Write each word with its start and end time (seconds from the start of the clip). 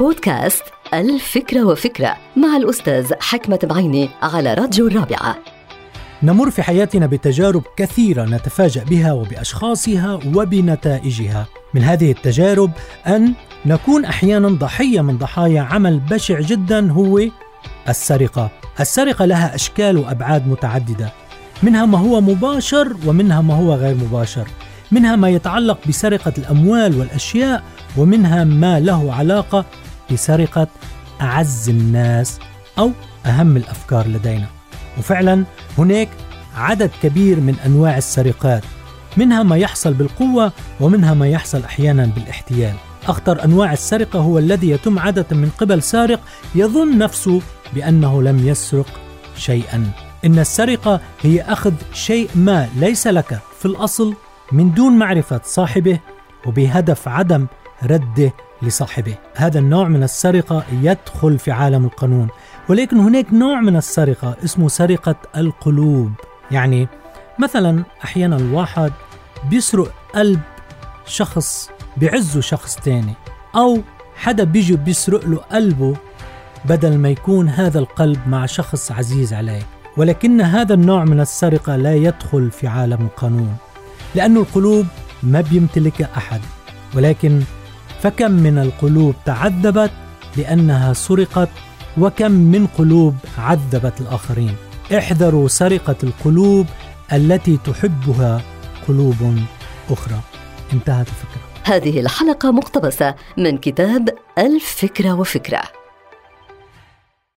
بودكاست 0.00 0.62
الفكرة 0.94 1.64
وفكرة 1.64 2.16
مع 2.36 2.56
الأستاذ 2.56 3.12
حكمة 3.20 3.58
بعيني 3.62 4.10
على 4.22 4.54
راديو 4.54 4.86
الرابعة. 4.86 5.36
نمر 6.22 6.50
في 6.50 6.62
حياتنا 6.62 7.06
بتجارب 7.06 7.62
كثيرة 7.76 8.24
نتفاجأ 8.24 8.84
بها 8.84 9.12
وبأشخاصها 9.12 10.20
وبنتائجها. 10.34 11.46
من 11.74 11.82
هذه 11.82 12.10
التجارب 12.10 12.70
أن 13.06 13.32
نكون 13.66 14.04
أحيانا 14.04 14.48
ضحية 14.48 15.00
من 15.00 15.18
ضحايا 15.18 15.60
عمل 15.60 16.00
بشع 16.00 16.40
جدا 16.40 16.92
هو 16.92 17.20
السرقة. 17.88 18.50
السرقة 18.80 19.24
لها 19.24 19.54
أشكال 19.54 19.98
وأبعاد 19.98 20.48
متعددة. 20.48 21.12
منها 21.62 21.86
ما 21.86 21.98
هو 21.98 22.20
مباشر 22.20 22.96
ومنها 23.06 23.40
ما 23.40 23.54
هو 23.54 23.74
غير 23.74 23.94
مباشر. 23.94 24.48
منها 24.90 25.16
ما 25.16 25.28
يتعلق 25.28 25.78
بسرقة 25.88 26.32
الأموال 26.38 26.98
والأشياء 26.98 27.62
ومنها 27.96 28.44
ما 28.44 28.80
له 28.80 29.14
علاقة 29.14 29.64
بسرقة 30.14 30.68
أعز 31.20 31.68
الناس 31.68 32.38
أو 32.78 32.90
أهم 33.26 33.56
الأفكار 33.56 34.08
لدينا. 34.08 34.46
وفعلا 34.98 35.44
هناك 35.78 36.08
عدد 36.56 36.90
كبير 37.02 37.40
من 37.40 37.56
أنواع 37.66 37.96
السرقات 37.96 38.64
منها 39.16 39.42
ما 39.42 39.56
يحصل 39.56 39.94
بالقوة 39.94 40.52
ومنها 40.80 41.14
ما 41.14 41.28
يحصل 41.28 41.64
أحيانا 41.64 42.06
بالاحتيال. 42.06 42.74
أخطر 43.08 43.44
أنواع 43.44 43.72
السرقة 43.72 44.18
هو 44.18 44.38
الذي 44.38 44.70
يتم 44.70 44.98
عادة 44.98 45.36
من 45.36 45.50
قبل 45.58 45.82
سارق 45.82 46.20
يظن 46.54 46.98
نفسه 46.98 47.40
بأنه 47.74 48.22
لم 48.22 48.48
يسرق 48.48 49.00
شيئا. 49.36 49.90
إن 50.24 50.38
السرقة 50.38 51.00
هي 51.22 51.42
أخذ 51.42 51.72
شيء 51.92 52.30
ما 52.34 52.68
ليس 52.76 53.06
لك 53.06 53.38
في 53.58 53.66
الأصل 53.66 54.14
من 54.52 54.74
دون 54.74 54.92
معرفة 54.92 55.40
صاحبه 55.44 55.98
وبهدف 56.46 57.08
عدم 57.08 57.46
رده 57.82 58.32
لصاحبه. 58.66 59.14
هذا 59.34 59.58
النوع 59.58 59.88
من 59.88 60.02
السرقة 60.02 60.64
يدخل 60.72 61.38
في 61.38 61.50
عالم 61.50 61.84
القانون 61.84 62.28
ولكن 62.68 62.96
هناك 62.96 63.32
نوع 63.32 63.60
من 63.60 63.76
السرقة 63.76 64.36
اسمه 64.44 64.68
سرقة 64.68 65.16
القلوب. 65.36 66.12
يعني 66.50 66.88
مثلا 67.38 67.84
أحيانا 68.04 68.36
الواحد 68.36 68.92
بيسرق 69.50 69.92
قلب 70.14 70.40
شخص 71.06 71.70
بعزه 71.96 72.40
شخص 72.40 72.76
تاني 72.76 73.14
أو 73.56 73.78
حدا 74.16 74.44
بيجي 74.44 74.76
بيسرق 74.76 75.26
له 75.26 75.36
قلبه 75.36 75.96
بدل 76.64 76.98
ما 76.98 77.08
يكون 77.08 77.48
هذا 77.48 77.78
القلب 77.78 78.18
مع 78.28 78.46
شخص 78.46 78.92
عزيز 78.92 79.32
عليه. 79.32 79.62
ولكن 79.96 80.40
هذا 80.40 80.74
النوع 80.74 81.04
من 81.04 81.20
السرقة 81.20 81.76
لا 81.76 81.94
يدخل 81.94 82.50
في 82.50 82.66
عالم 82.66 83.02
القانون 83.02 83.56
لأن 84.14 84.36
القلوب 84.36 84.86
ما 85.22 85.40
بيمتلكها 85.40 86.08
أحد. 86.16 86.40
ولكن 86.94 87.42
فكم 88.04 88.30
من 88.30 88.58
القلوب 88.58 89.14
تعذبت 89.24 89.90
لأنها 90.36 90.92
سرقت 90.92 91.48
وكم 91.98 92.30
من 92.30 92.66
قلوب 92.66 93.14
عذبت 93.38 94.00
الآخرين. 94.00 94.56
احذروا 94.98 95.48
سرقة 95.48 95.96
القلوب 96.02 96.66
التي 97.12 97.58
تحبها 97.64 98.42
قلوب 98.88 99.38
أخرى. 99.90 100.20
انتهت 100.72 101.06
الفكرة. 101.08 101.74
هذه 101.74 102.00
الحلقة 102.00 102.52
مقتبسة 102.52 103.14
من 103.38 103.58
كتاب 103.58 104.08
الفكرة 104.38 105.14
وفكرة. 105.14 105.62